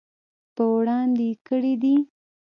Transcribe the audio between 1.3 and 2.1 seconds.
یې کړي دي.